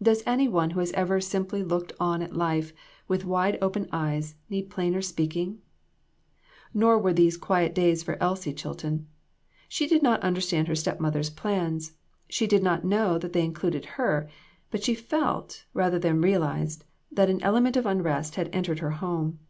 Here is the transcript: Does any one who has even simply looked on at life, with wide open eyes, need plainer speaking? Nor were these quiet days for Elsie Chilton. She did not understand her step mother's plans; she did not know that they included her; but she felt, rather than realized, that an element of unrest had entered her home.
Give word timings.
Does 0.00 0.22
any 0.26 0.46
one 0.46 0.70
who 0.70 0.78
has 0.78 0.92
even 0.96 1.20
simply 1.20 1.64
looked 1.64 1.92
on 1.98 2.22
at 2.22 2.36
life, 2.36 2.72
with 3.08 3.24
wide 3.24 3.58
open 3.60 3.88
eyes, 3.90 4.36
need 4.48 4.70
plainer 4.70 5.02
speaking? 5.02 5.58
Nor 6.72 7.00
were 7.00 7.12
these 7.12 7.36
quiet 7.36 7.74
days 7.74 8.00
for 8.04 8.16
Elsie 8.22 8.52
Chilton. 8.54 9.08
She 9.68 9.88
did 9.88 10.04
not 10.04 10.22
understand 10.22 10.68
her 10.68 10.76
step 10.76 11.00
mother's 11.00 11.30
plans; 11.30 11.94
she 12.28 12.46
did 12.46 12.62
not 12.62 12.84
know 12.84 13.18
that 13.18 13.32
they 13.32 13.44
included 13.44 13.86
her; 13.98 14.28
but 14.70 14.84
she 14.84 14.94
felt, 14.94 15.64
rather 15.74 15.98
than 15.98 16.20
realized, 16.20 16.84
that 17.10 17.28
an 17.28 17.42
element 17.42 17.76
of 17.76 17.86
unrest 17.86 18.36
had 18.36 18.48
entered 18.54 18.78
her 18.78 18.90
home. 18.92 19.40